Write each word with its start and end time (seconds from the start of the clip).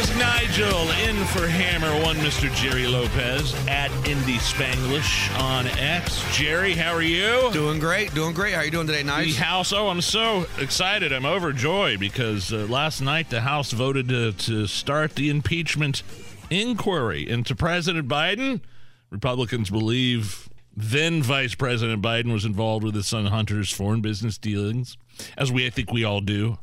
Is 0.00 0.16
Nigel, 0.16 0.90
in 0.92 1.14
for 1.26 1.46
Hammer 1.46 1.92
One, 2.02 2.16
Mr. 2.16 2.50
Jerry 2.54 2.86
Lopez 2.86 3.52
at 3.68 3.90
Indy 4.08 4.38
Spanglish 4.38 5.38
on 5.38 5.66
X. 5.66 6.24
Jerry, 6.34 6.72
how 6.72 6.94
are 6.94 7.02
you? 7.02 7.52
Doing 7.52 7.78
great, 7.78 8.14
doing 8.14 8.32
great. 8.32 8.54
How 8.54 8.60
are 8.60 8.64
you 8.64 8.70
doing 8.70 8.86
today, 8.86 9.02
Nigel? 9.02 9.34
The? 9.34 9.44
House. 9.44 9.74
Oh, 9.74 9.88
I'm 9.88 10.00
so 10.00 10.46
excited. 10.58 11.12
I'm 11.12 11.26
overjoyed 11.26 12.00
because 12.00 12.50
uh, 12.50 12.66
last 12.70 13.02
night 13.02 13.28
the 13.28 13.42
House 13.42 13.72
voted 13.72 14.08
to, 14.08 14.32
to 14.32 14.66
start 14.66 15.16
the 15.16 15.28
impeachment 15.28 16.02
inquiry 16.48 17.28
into 17.28 17.54
President 17.54 18.08
Biden. 18.08 18.62
Republicans 19.10 19.68
believe 19.68 20.48
then 20.74 21.22
Vice 21.22 21.54
President 21.54 22.00
Biden 22.00 22.32
was 22.32 22.46
involved 22.46 22.84
with 22.84 22.94
his 22.94 23.06
son 23.06 23.26
Hunter's 23.26 23.70
foreign 23.70 24.00
business 24.00 24.38
dealings, 24.38 24.96
as 25.36 25.52
we 25.52 25.66
I 25.66 25.70
think 25.70 25.92
we 25.92 26.04
all 26.04 26.22
do. 26.22 26.56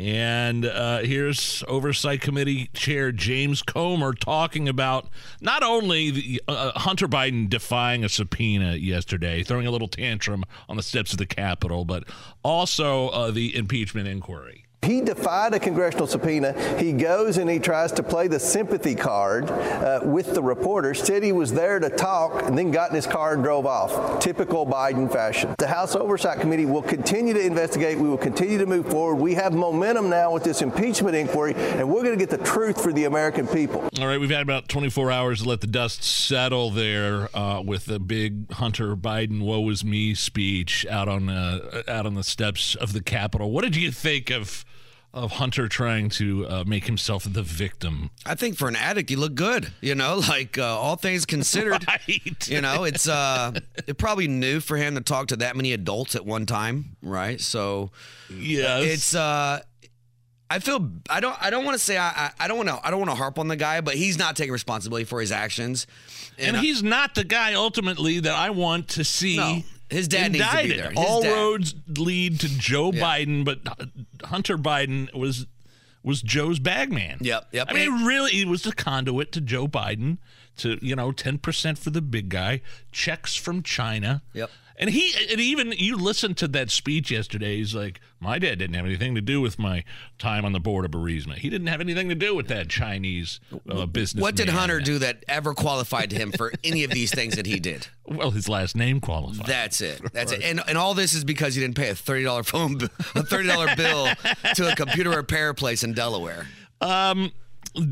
And 0.00 0.64
uh, 0.64 1.00
here's 1.00 1.62
Oversight 1.68 2.22
Committee 2.22 2.70
Chair 2.72 3.12
James 3.12 3.60
Comer 3.60 4.14
talking 4.14 4.66
about 4.66 5.10
not 5.42 5.62
only 5.62 6.10
the, 6.10 6.42
uh, 6.48 6.72
Hunter 6.78 7.06
Biden 7.06 7.50
defying 7.50 8.02
a 8.02 8.08
subpoena 8.08 8.76
yesterday, 8.76 9.42
throwing 9.42 9.66
a 9.66 9.70
little 9.70 9.88
tantrum 9.88 10.44
on 10.70 10.78
the 10.78 10.82
steps 10.82 11.12
of 11.12 11.18
the 11.18 11.26
Capitol, 11.26 11.84
but 11.84 12.04
also 12.42 13.08
uh, 13.10 13.30
the 13.30 13.54
impeachment 13.54 14.08
inquiry. 14.08 14.64
He 14.82 15.02
defied 15.02 15.52
a 15.52 15.60
congressional 15.60 16.06
subpoena. 16.06 16.78
He 16.78 16.92
goes 16.92 17.36
and 17.36 17.50
he 17.50 17.58
tries 17.58 17.92
to 17.92 18.02
play 18.02 18.28
the 18.28 18.40
sympathy 18.40 18.94
card 18.94 19.50
uh, 19.50 20.00
with 20.02 20.34
the 20.34 20.42
reporters, 20.42 21.02
said 21.02 21.22
he 21.22 21.32
was 21.32 21.52
there 21.52 21.78
to 21.78 21.90
talk, 21.90 22.42
and 22.44 22.56
then 22.56 22.70
got 22.70 22.88
in 22.88 22.96
his 22.96 23.06
car 23.06 23.34
and 23.34 23.42
drove 23.42 23.66
off. 23.66 24.20
Typical 24.20 24.66
Biden 24.66 25.12
fashion. 25.12 25.54
The 25.58 25.66
House 25.66 25.94
Oversight 25.94 26.40
Committee 26.40 26.64
will 26.64 26.82
continue 26.82 27.34
to 27.34 27.40
investigate. 27.40 27.98
We 27.98 28.08
will 28.08 28.16
continue 28.18 28.56
to 28.56 28.64
move 28.66 28.88
forward. 28.88 29.16
We 29.16 29.34
have 29.34 29.52
momentum 29.52 30.08
now 30.08 30.32
with 30.32 30.44
this 30.44 30.62
impeachment 30.62 31.14
inquiry, 31.14 31.54
and 31.54 31.88
we're 31.88 32.02
going 32.02 32.18
to 32.18 32.26
get 32.26 32.30
the 32.30 32.44
truth 32.44 32.82
for 32.82 32.92
the 32.92 33.04
American 33.04 33.46
people. 33.46 33.86
All 34.00 34.06
right, 34.06 34.18
we've 34.18 34.30
had 34.30 34.42
about 34.42 34.68
24 34.68 35.12
hours 35.12 35.42
to 35.42 35.48
let 35.48 35.60
the 35.60 35.66
dust 35.66 36.02
settle 36.02 36.70
there 36.70 37.28
uh, 37.36 37.60
with 37.60 37.84
the 37.84 38.00
big 38.00 38.50
Hunter 38.52 38.96
Biden 38.96 39.42
"woe 39.42 39.68
is 39.68 39.84
me" 39.84 40.14
speech 40.14 40.86
out 40.88 41.08
on 41.08 41.28
uh, 41.28 41.82
out 41.86 42.06
on 42.06 42.14
the 42.14 42.24
steps 42.24 42.74
of 42.74 42.94
the 42.94 43.02
Capitol. 43.02 43.50
What 43.50 43.62
did 43.62 43.76
you 43.76 43.92
think 43.92 44.30
of 44.30 44.64
of 45.12 45.32
Hunter 45.32 45.68
trying 45.68 46.08
to 46.10 46.46
uh, 46.46 46.64
make 46.66 46.84
himself 46.86 47.24
the 47.24 47.42
victim? 47.42 48.10
I 48.24 48.34
think 48.34 48.56
for 48.56 48.68
an 48.68 48.76
addict, 48.76 49.10
you 49.10 49.16
look 49.18 49.34
good. 49.34 49.72
You 49.80 49.94
know, 49.94 50.16
like 50.28 50.56
uh, 50.58 50.64
all 50.78 50.96
things 50.96 51.26
considered. 51.26 51.84
Right. 51.86 52.48
You 52.48 52.60
know, 52.60 52.84
it's 52.84 53.08
uh, 53.08 53.52
it 53.86 53.98
probably 53.98 54.28
new 54.28 54.60
for 54.60 54.76
him 54.76 54.94
to 54.94 55.00
talk 55.00 55.28
to 55.28 55.36
that 55.36 55.56
many 55.56 55.72
adults 55.72 56.14
at 56.14 56.24
one 56.24 56.46
time, 56.46 56.96
right? 57.02 57.40
So 57.40 57.90
Yes. 58.30 58.84
it's 58.84 59.14
uh, 59.14 59.60
I 60.48 60.58
feel 60.58 60.90
I 61.08 61.20
don't 61.20 61.36
I 61.40 61.50
don't 61.50 61.64
want 61.64 61.76
to 61.78 61.82
say 61.84 61.96
I 61.98 62.30
I, 62.38 62.48
don't 62.48 62.56
want 62.56 62.68
to 62.68 62.80
I 62.84 62.90
don't 62.90 62.98
want 63.00 63.10
to 63.10 63.16
harp 63.16 63.38
on 63.38 63.48
the 63.48 63.56
guy, 63.56 63.80
but 63.80 63.94
he's 63.94 64.18
not 64.18 64.36
taking 64.36 64.52
responsibility 64.52 65.04
for 65.04 65.20
his 65.20 65.30
actions. 65.32 65.86
and 66.38 66.56
I- 66.56 66.60
he's 66.60 66.82
not 66.82 67.14
the 67.14 67.24
guy 67.24 67.54
ultimately 67.54 68.20
that 68.20 68.34
I 68.34 68.50
want 68.50 68.88
to 68.90 69.04
see. 69.04 69.36
No. 69.36 69.62
His 69.90 70.08
dad 70.08 70.32
needs 70.32 70.48
to 70.48 70.62
be 70.62 70.72
there. 70.76 70.90
His 70.90 70.98
All 70.98 71.22
dad. 71.22 71.32
roads 71.32 71.74
lead 71.88 72.40
to 72.40 72.48
Joe 72.48 72.92
Yeah. 72.92 73.02
Biden, 73.02 73.44
but 73.44 73.60
uh, 73.66 73.86
Hunter 74.26 74.56
Biden 74.56 75.12
was 75.14 75.46
was 76.02 76.22
Joe's 76.22 76.58
bagman. 76.58 77.18
Yep, 77.20 77.48
yep. 77.52 77.66
I 77.68 77.74
mean, 77.74 78.04
really, 78.06 78.30
he 78.32 78.44
was 78.46 78.62
the 78.62 78.72
conduit 78.72 79.32
to 79.32 79.40
Joe 79.40 79.68
Biden 79.68 80.16
to 80.58 80.78
you 80.80 80.96
know 80.96 81.12
ten 81.12 81.38
percent 81.38 81.78
for 81.78 81.90
the 81.90 82.00
big 82.00 82.28
guy, 82.30 82.60
checks 82.92 83.34
from 83.34 83.62
China. 83.62 84.22
Yep. 84.32 84.50
And 84.80 84.88
he 84.88 85.12
and 85.30 85.38
even 85.38 85.72
you 85.72 85.94
listened 85.94 86.38
to 86.38 86.48
that 86.48 86.70
speech 86.70 87.10
yesterday. 87.10 87.58
He's 87.58 87.74
like, 87.74 88.00
my 88.18 88.38
dad 88.38 88.58
didn't 88.58 88.74
have 88.76 88.86
anything 88.86 89.14
to 89.14 89.20
do 89.20 89.42
with 89.42 89.58
my 89.58 89.84
time 90.18 90.46
on 90.46 90.52
the 90.52 90.58
board 90.58 90.86
of 90.86 90.90
Burisma. 90.90 91.34
He 91.34 91.50
didn't 91.50 91.66
have 91.66 91.82
anything 91.82 92.08
to 92.08 92.14
do 92.14 92.34
with 92.34 92.48
that 92.48 92.70
Chinese 92.70 93.40
uh, 93.68 93.84
business. 93.84 94.22
What 94.22 94.36
did 94.36 94.48
Hunter 94.48 94.80
do 94.80 94.98
that 95.00 95.22
ever 95.28 95.52
qualified 95.52 96.12
him 96.12 96.32
for 96.32 96.54
any 96.64 96.82
of 96.82 96.92
these 96.92 97.12
things 97.12 97.36
that 97.36 97.46
he 97.46 97.60
did? 97.60 97.86
Well, 98.10 98.32
his 98.32 98.48
last 98.48 98.74
name 98.74 99.00
qualified. 99.00 99.46
That's 99.46 99.80
it. 99.80 100.00
That's 100.12 100.32
it. 100.32 100.42
And 100.42 100.60
and 100.66 100.76
all 100.76 100.94
this 100.94 101.14
is 101.14 101.22
because 101.22 101.54
he 101.54 101.60
didn't 101.60 101.76
pay 101.76 101.90
a 101.90 101.94
thirty 101.94 102.24
dollar 102.24 102.42
phone 102.42 102.76
bill, 102.76 102.88
a 103.14 103.22
thirty 103.22 103.46
dollar 103.46 103.68
bill 103.76 104.08
to 104.56 104.72
a 104.72 104.74
computer 104.74 105.10
repair 105.10 105.54
place 105.54 105.84
in 105.84 105.92
Delaware. 105.92 106.48
Um, 106.80 107.30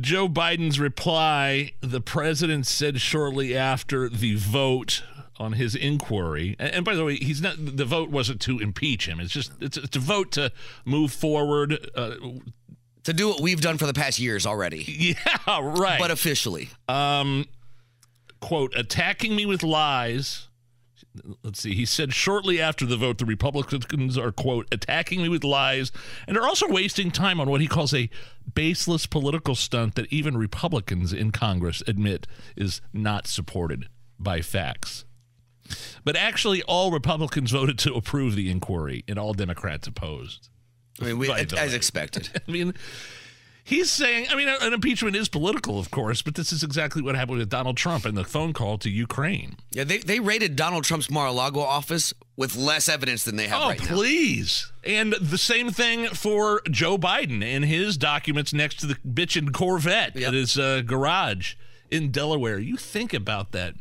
Joe 0.01 0.29
Biden's 0.29 0.81
reply, 0.81 1.75
the 1.81 2.01
president 2.01 2.67
said 2.67 3.01
shortly 3.01 3.57
after 3.57 4.09
the 4.09 4.35
vote 4.35 5.05
on 5.39 5.53
his 5.55 5.75
inquiry, 5.75 6.57
and, 6.59 6.75
and 6.75 6.85
by 6.85 6.95
the 6.95 7.05
way, 7.05 7.17
he's 7.17 7.41
not. 7.41 7.55
The 7.59 7.85
vote 7.85 8.11
wasn't 8.11 8.41
to 8.43 8.59
impeach 8.59 9.07
him. 9.07 9.21
It's 9.21 9.33
just 9.33 9.53
it's, 9.61 9.77
it's 9.77 9.97
a 9.97 10.01
vote 10.01 10.33
to 10.33 10.53
move 10.85 11.13
forward. 11.13 11.79
Uh, 11.95 12.15
To 13.05 13.13
do 13.15 13.29
what 13.29 13.41
we've 13.41 13.61
done 13.61 13.79
for 13.79 13.87
the 13.87 13.95
past 13.95 14.19
years 14.19 14.45
already, 14.45 14.85
yeah, 15.17 15.61
right. 15.61 15.99
but 15.99 16.11
officially. 16.11 16.69
um, 16.89 17.47
quote, 18.41 18.73
attacking 18.77 19.35
me 19.35 19.47
with 19.47 19.63
lies. 19.63 20.49
Let's 21.43 21.61
see. 21.61 21.75
He 21.75 21.85
said 21.87 22.13
shortly 22.13 22.61
after 22.61 22.85
the 22.87 22.97
vote, 22.97 23.19
the 23.19 23.25
Republicans 23.25 24.17
are, 24.19 24.31
quote, 24.31 24.69
attacking 24.71 25.23
me 25.23 25.29
with 25.29 25.43
lies 25.43 25.91
and 26.29 26.37
are 26.37 26.47
also 26.47 26.69
wasting 26.69 27.11
time 27.11 27.41
on 27.41 27.51
what 27.51 27.61
he 27.61 27.67
calls 27.67 27.93
a 27.95 28.09
baseless 28.55 29.07
political 29.07 29.55
stunt 29.57 29.95
that 29.97 30.13
even 30.13 30.37
Republicans 30.37 31.13
in 31.13 31.33
Congress 31.33 31.83
admit 31.89 32.27
is 32.57 32.81
not 32.93 33.27
supported 33.27 33.87
by 34.19 34.41
facts. 34.43 35.05
But 36.05 36.17
actually, 36.17 36.63
all 36.63 36.91
Republicans 36.91 37.51
voted 37.51 37.79
to 37.81 37.95
approve 37.95 38.35
the 38.37 38.51
inquiry 38.51 39.05
and 39.09 39.19
all 39.19 39.35
Democrats 39.35 39.87
opposed. 39.87 40.49
I 41.01 41.05
mean, 41.05 41.19
we, 41.19 41.31
as 41.31 41.53
way. 41.53 41.75
expected. 41.75 42.29
I 42.49 42.51
mean, 42.51 42.75
he's 43.63 43.91
saying, 43.91 44.27
I 44.31 44.35
mean, 44.35 44.49
an 44.49 44.73
impeachment 44.73 45.15
is 45.15 45.29
political, 45.29 45.79
of 45.79 45.91
course, 45.91 46.23
but 46.23 46.35
this 46.35 46.53
is 46.53 46.63
exactly 46.65 47.03
what 47.03 47.15
happened 47.15 47.39
with 47.39 47.49
Donald 47.51 47.77
Trump 47.77 48.05
and 48.05 48.17
the 48.17 48.25
phone 48.25 48.53
call 48.53 48.79
to 48.79 48.91
Ukraine. 48.91 49.57
Yeah, 49.71 49.85
they, 49.85 49.99
they 49.99 50.19
raided 50.21 50.57
Donald 50.57 50.85
Trump's 50.85 51.11
Mar-a-Lago 51.11 51.61
office 51.61 52.13
with 52.37 52.57
less 52.57 52.89
evidence 52.89 53.25
than 53.25 53.37
they 53.37 53.47
have 53.49 53.63
Oh, 53.63 53.69
right 53.69 53.81
now. 53.81 53.87
please. 53.87 54.73
And 54.85 55.13
the 55.21 55.39
same 55.39 55.71
thing 55.71 56.07
for 56.09 56.63
Joe 56.71 56.97
Biden 56.99 57.45
and 57.45 57.65
his 57.65 57.97
documents 57.97 58.53
next 58.53 58.77
to 58.81 58.87
the 58.87 58.95
bitchin' 59.07 59.53
Corvette 59.53 60.17
Yep. 60.17 60.29
at 60.29 60.35
his 60.35 60.59
uh, 60.59 60.83
garage 60.85 61.55
in 61.91 62.11
Delaware. 62.11 62.59
You 62.59 62.77
think 62.77 63.13
about 63.15 63.53
that. 63.53 63.75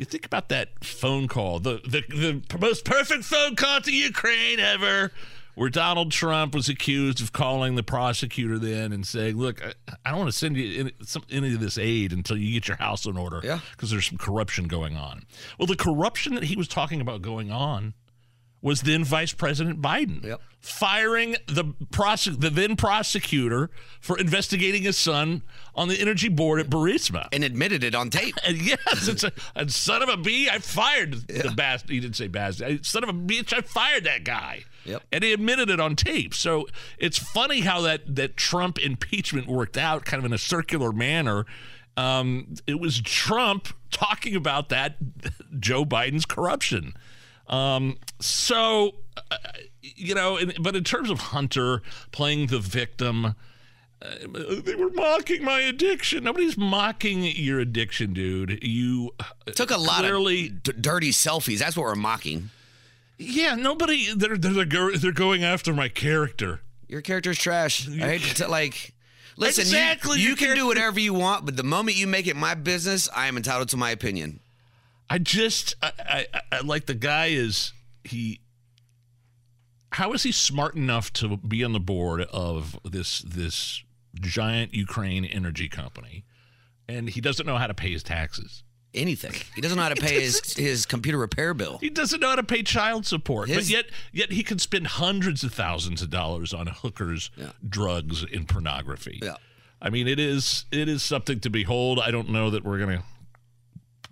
You 0.00 0.06
think 0.06 0.24
about 0.24 0.48
that 0.48 0.82
phone 0.82 1.28
call, 1.28 1.60
the, 1.60 1.82
the 1.86 2.40
the 2.48 2.58
most 2.58 2.86
perfect 2.86 3.22
phone 3.22 3.54
call 3.54 3.82
to 3.82 3.92
Ukraine 3.94 4.58
ever, 4.58 5.12
where 5.54 5.68
Donald 5.68 6.10
Trump 6.10 6.54
was 6.54 6.70
accused 6.70 7.20
of 7.20 7.34
calling 7.34 7.74
the 7.74 7.82
prosecutor 7.82 8.58
then 8.58 8.92
and 8.94 9.06
saying, 9.06 9.36
"Look, 9.36 9.62
I, 9.62 9.74
I 10.06 10.08
don't 10.12 10.20
want 10.20 10.32
to 10.32 10.38
send 10.38 10.56
you 10.56 10.80
any, 10.80 10.92
some, 11.02 11.22
any 11.30 11.52
of 11.52 11.60
this 11.60 11.76
aid 11.76 12.14
until 12.14 12.38
you 12.38 12.50
get 12.54 12.66
your 12.66 12.78
house 12.78 13.04
in 13.04 13.18
order, 13.18 13.42
Yeah. 13.44 13.60
because 13.72 13.90
there's 13.90 14.06
some 14.08 14.16
corruption 14.16 14.68
going 14.68 14.96
on." 14.96 15.26
Well, 15.58 15.66
the 15.66 15.76
corruption 15.76 16.34
that 16.34 16.44
he 16.44 16.56
was 16.56 16.66
talking 16.66 17.02
about 17.02 17.20
going 17.20 17.50
on 17.52 17.92
was 18.62 18.82
then 18.82 19.04
Vice 19.04 19.32
President 19.32 19.80
Biden 19.80 20.22
Yep. 20.24 20.40
firing 20.60 21.36
the 21.46 21.64
prosec- 21.90 22.40
the 22.40 22.50
then 22.50 22.76
prosecutor 22.76 23.70
for 24.00 24.18
investigating 24.18 24.82
his 24.82 24.98
son 24.98 25.42
on 25.74 25.88
the 25.88 25.98
energy 25.98 26.28
board 26.28 26.60
at 26.60 26.68
Burisma. 26.68 27.26
And 27.32 27.42
admitted 27.42 27.82
it 27.82 27.94
on 27.94 28.10
tape. 28.10 28.34
And 28.46 28.58
yes, 28.62 29.08
it's 29.08 29.24
a, 29.24 29.32
a 29.56 29.68
son 29.68 30.02
of 30.02 30.08
a 30.10 30.16
bee. 30.18 30.48
I 30.50 30.58
fired 30.58 31.14
the 31.28 31.52
bastard. 31.56 31.90
He 31.90 32.00
didn't 32.00 32.16
say 32.16 32.28
bastard. 32.28 32.84
Son 32.84 33.02
of 33.02 33.08
a 33.08 33.14
bitch. 33.14 33.52
I 33.56 33.62
fired 33.62 34.04
that 34.04 34.24
guy. 34.24 34.64
Yep. 34.84 35.02
And 35.12 35.24
he 35.24 35.32
admitted 35.32 35.70
it 35.70 35.80
on 35.80 35.96
tape. 35.96 36.34
So 36.34 36.66
it's 36.98 37.18
funny 37.18 37.60
how 37.60 37.80
that 37.82 38.14
that 38.16 38.36
Trump 38.36 38.78
impeachment 38.78 39.46
worked 39.46 39.76
out, 39.78 40.04
kind 40.04 40.18
of 40.20 40.24
in 40.26 40.32
a 40.32 40.38
circular 40.38 40.92
manner. 40.92 41.46
Um, 41.96 42.54
it 42.66 42.78
was 42.80 43.00
Trump 43.00 43.68
talking 43.90 44.36
about 44.36 44.68
that 44.70 44.96
Joe 45.60 45.84
Biden's 45.84 46.24
corruption. 46.26 46.94
Um, 47.50 47.98
so, 48.20 48.94
uh, 49.30 49.36
you 49.82 50.14
know, 50.14 50.36
in, 50.36 50.52
but 50.60 50.74
in 50.76 50.84
terms 50.84 51.10
of 51.10 51.18
Hunter 51.20 51.82
playing 52.12 52.46
the 52.46 52.60
victim, 52.60 53.24
uh, 53.26 53.34
they 54.64 54.74
were 54.76 54.90
mocking 54.90 55.44
my 55.44 55.60
addiction. 55.60 56.24
Nobody's 56.24 56.56
mocking 56.56 57.24
your 57.24 57.58
addiction, 57.60 58.12
dude. 58.14 58.60
You 58.62 59.10
Took 59.54 59.70
a 59.72 59.76
lot 59.76 60.00
clearly, 60.00 60.46
of 60.46 60.62
d- 60.62 60.72
dirty 60.80 61.10
selfies. 61.10 61.58
That's 61.58 61.76
what 61.76 61.82
we're 61.84 61.96
mocking. 61.96 62.50
yeah. 63.18 63.54
Nobody. 63.56 64.14
They're 64.14 64.38
they're 64.38 64.64
they're 64.96 65.12
going 65.12 65.44
after 65.44 65.74
my 65.74 65.88
character. 65.88 66.60
Your 66.88 67.02
character's 67.02 67.38
trash. 67.38 67.86
I 67.88 67.92
hate 67.92 68.22
to 68.22 68.34
t- 68.34 68.46
like. 68.46 68.94
Listen, 69.36 69.62
you- 69.64 69.68
Exactly, 69.70 70.20
you, 70.20 70.28
your 70.28 70.36
can 70.36 70.56
do 70.56 70.66
whatever 70.66 71.00
you 71.00 71.14
want, 71.14 71.44
but 71.46 71.56
the 71.56 71.62
moment 71.62 71.96
you 71.96 72.06
make 72.06 72.26
it 72.26 72.36
my 72.36 72.54
business, 72.54 73.08
I 73.14 73.26
am 73.26 73.36
entitled 73.36 73.68
to 73.70 73.76
my 73.76 73.90
opinion. 73.90 74.40
I 75.10 75.18
just 75.18 75.74
I, 75.82 75.92
I, 75.98 76.26
I 76.52 76.60
like 76.60 76.86
the 76.86 76.94
guy 76.94 77.26
is 77.26 77.72
he 78.04 78.40
how 79.92 80.12
is 80.12 80.22
he 80.22 80.30
smart 80.30 80.76
enough 80.76 81.12
to 81.14 81.36
be 81.36 81.64
on 81.64 81.72
the 81.72 81.80
board 81.80 82.22
of 82.22 82.78
this 82.84 83.20
this 83.20 83.82
giant 84.14 84.72
Ukraine 84.72 85.24
energy 85.24 85.68
company, 85.68 86.24
and 86.88 87.10
he 87.10 87.20
doesn't 87.20 87.44
know 87.44 87.56
how 87.56 87.66
to 87.66 87.74
pay 87.74 87.90
his 87.90 88.04
taxes? 88.04 88.62
Anything. 88.94 89.32
He 89.54 89.60
doesn't 89.60 89.76
know 89.76 89.82
how 89.82 89.88
to 89.90 89.94
pay 90.00 90.20
his, 90.20 90.54
his 90.54 90.86
computer 90.86 91.18
repair 91.18 91.54
bill. 91.54 91.78
He 91.78 91.90
doesn't 91.90 92.20
know 92.20 92.28
how 92.28 92.36
to 92.36 92.44
pay 92.44 92.62
child 92.62 93.04
support, 93.04 93.48
but 93.48 93.68
yet 93.68 93.86
yet 94.12 94.30
he 94.30 94.44
can 94.44 94.60
spend 94.60 94.86
hundreds 94.86 95.42
of 95.42 95.52
thousands 95.52 96.02
of 96.02 96.10
dollars 96.10 96.54
on 96.54 96.68
hookers, 96.68 97.32
drugs, 97.68 98.24
and 98.32 98.48
pornography. 98.48 99.18
Yeah. 99.20 99.36
I 99.82 99.90
mean, 99.90 100.06
it 100.06 100.20
is 100.20 100.66
it 100.70 100.88
is 100.88 101.02
something 101.02 101.40
to 101.40 101.50
behold. 101.50 101.98
I 101.98 102.12
don't 102.12 102.30
know 102.30 102.50
that 102.50 102.64
we're 102.64 102.78
gonna 102.78 103.02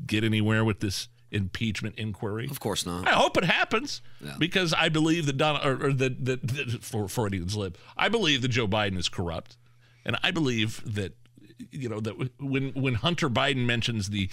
get 0.07 0.25
anywhere 0.25 0.65
with 0.65 0.81
this 0.81 1.09
impeachment 1.31 1.97
inquiry. 1.99 2.49
Of 2.51 2.61
course 2.61 2.87
not. 2.87 3.07
I 3.07 3.13
hope 3.13 3.37
it 3.37 3.45
happens 3.45 4.01
because 4.39 4.73
I 4.73 4.89
believe 4.89 5.27
that 5.27 5.37
Donald 5.37 5.65
or, 5.67 5.89
or 5.89 5.93
that, 5.93 6.25
that, 6.25 6.49
that 6.49 6.85
for 6.85 7.09
Freudian 7.09 7.49
slip. 7.49 7.77
I 7.97 8.09
believe 8.09 8.43
that 8.43 8.49
Joe 8.49 8.67
Biden 8.67 8.97
is 8.97 9.09
corrupt, 9.09 9.57
and 10.05 10.17
I 10.23 10.31
believe 10.31 10.83
that 10.95 11.15
you 11.71 11.89
know 11.89 12.01
that 12.01 12.15
when 12.41 12.73
when 12.73 12.95
Hunter 12.95 13.29
Biden 13.29 13.67
mentions 13.67 14.11
the 14.11 14.29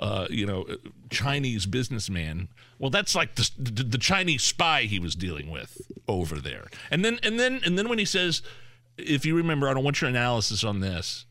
uh, 0.00 0.26
you 0.30 0.46
know 0.46 0.66
Chinese 1.10 1.66
businessman, 1.66 2.48
well, 2.78 2.90
that's 2.90 3.14
like 3.14 3.36
the, 3.36 3.50
the 3.58 3.82
the 3.84 3.98
Chinese 3.98 4.42
spy 4.42 4.82
he 4.82 4.98
was 4.98 5.14
dealing 5.14 5.50
with 5.50 5.80
over 6.08 6.36
there, 6.36 6.66
and 6.90 7.04
then 7.04 7.18
and 7.22 7.38
then 7.38 7.60
and 7.64 7.78
then 7.78 7.88
when 7.88 7.98
he 7.98 8.04
says, 8.04 8.42
if 8.96 9.24
you 9.24 9.36
remember, 9.36 9.68
I 9.68 9.74
don't 9.74 9.84
want 9.84 10.00
your 10.00 10.10
analysis 10.10 10.64
on 10.64 10.80
this. 10.80 11.26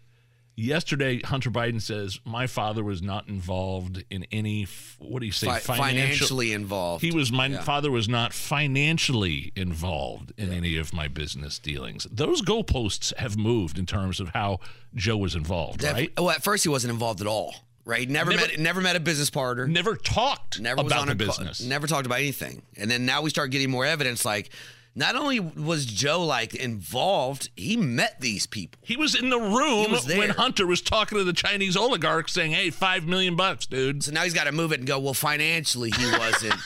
Yesterday, 0.61 1.21
Hunter 1.21 1.49
Biden 1.49 1.81
says, 1.81 2.19
My 2.23 2.45
father 2.45 2.83
was 2.83 3.01
not 3.01 3.27
involved 3.27 4.03
in 4.11 4.25
any, 4.31 4.67
what 4.99 5.19
do 5.21 5.25
you 5.25 5.31
say, 5.31 5.47
Fi- 5.47 5.59
financial- 5.59 5.85
financially 6.27 6.53
involved. 6.53 7.03
He 7.03 7.11
was, 7.11 7.31
my 7.31 7.47
Yeah. 7.47 7.61
father 7.63 7.89
was 7.89 8.07
not 8.07 8.31
financially 8.33 9.51
involved 9.55 10.33
in 10.37 10.51
any 10.53 10.77
of 10.77 10.93
my 10.93 11.07
business 11.07 11.57
dealings. 11.59 12.05
Those 12.11 12.41
goalposts 12.41 13.15
have 13.17 13.37
moved 13.37 13.79
in 13.79 13.85
terms 13.85 14.19
of 14.19 14.29
how 14.29 14.59
Joe 14.93 15.17
was 15.17 15.33
involved, 15.35 15.83
right? 15.83 16.11
Well, 16.17 16.29
at 16.29 16.43
first 16.43 16.63
he 16.63 16.69
wasn't 16.69 16.93
involved 16.93 17.21
at 17.21 17.27
all. 17.27 17.55
Right? 17.83 18.07
Never, 18.07 18.29
Never- 18.29 18.47
met 18.47 18.59
never 18.59 18.79
met 18.81 18.95
a 18.95 18.99
business 18.99 19.31
partner. 19.31 19.67
Never 19.67 19.95
talked 19.95 20.59
never 20.59 20.83
was 20.83 20.91
about 20.91 21.01
on 21.01 21.07
the 21.07 21.13
a 21.13 21.15
business. 21.15 21.61
never 21.61 21.87
talked 21.87 22.05
about 22.05 22.19
anything. 22.19 22.61
And 22.77 22.91
then 22.91 23.07
now 23.07 23.23
we 23.23 23.31
start 23.31 23.49
getting 23.49 23.71
more 23.71 23.85
evidence 23.85 24.23
like 24.23 24.51
not 24.95 25.15
only 25.15 25.39
was 25.39 25.85
Joe 25.85 26.23
like 26.25 26.53
involved, 26.53 27.49
he 27.55 27.77
met 27.77 28.19
these 28.19 28.45
people. 28.45 28.79
He 28.83 28.97
was 28.97 29.15
in 29.15 29.29
the 29.29 29.39
room 29.39 29.91
when. 30.17 30.31
Hunter 30.31 30.65
was 30.65 30.81
talking 30.81 31.17
to 31.17 31.23
the 31.23 31.33
Chinese 31.33 31.77
oligarch 31.77 32.29
saying, 32.29 32.51
Hey, 32.51 32.69
five 32.69 33.05
million 33.05 33.35
bucks, 33.35 33.65
dude. 33.65 34.03
So 34.03 34.11
now 34.11 34.23
he's 34.23 34.33
got 34.33 34.45
to 34.45 34.51
move 34.51 34.71
it 34.71 34.79
and 34.79 34.87
go, 34.87 34.99
well, 34.99 35.13
financially 35.13 35.91
he 35.91 36.11
wasn't. 36.11 36.55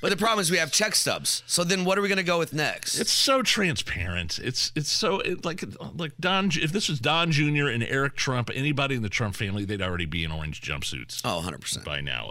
But 0.00 0.08
the 0.08 0.16
problem 0.16 0.40
is 0.40 0.50
we 0.50 0.56
have 0.56 0.72
check 0.72 0.94
stubs. 0.94 1.42
So 1.46 1.62
then 1.62 1.84
what 1.84 1.98
are 1.98 2.00
we 2.00 2.08
going 2.08 2.16
to 2.16 2.24
go 2.24 2.38
with 2.38 2.54
next? 2.54 2.98
It's 2.98 3.12
so 3.12 3.42
transparent. 3.42 4.38
It's 4.38 4.72
it's 4.74 4.90
so 4.90 5.20
it, 5.20 5.44
like 5.44 5.62
like 5.94 6.12
Don. 6.18 6.50
If 6.54 6.72
this 6.72 6.88
was 6.88 7.00
Don 7.00 7.30
Jr. 7.30 7.66
and 7.66 7.82
Eric 7.82 8.16
Trump, 8.16 8.50
anybody 8.54 8.94
in 8.94 9.02
the 9.02 9.08
Trump 9.10 9.36
family, 9.36 9.66
they'd 9.66 9.82
already 9.82 10.06
be 10.06 10.24
in 10.24 10.32
orange 10.32 10.62
jumpsuits 10.62 11.20
oh, 11.24 11.44
100%. 11.46 11.84
by 11.84 12.00
now. 12.00 12.30